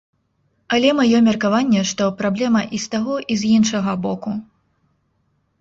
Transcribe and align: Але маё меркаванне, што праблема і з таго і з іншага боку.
Але 0.77 0.89
маё 0.99 1.19
меркаванне, 1.27 1.83
што 1.91 2.07
праблема 2.21 2.61
і 2.79 2.81
з 2.87 2.89
таго 2.97 3.15
і 3.35 3.39
з 3.43 3.53
іншага 3.59 3.91
боку. 4.07 4.31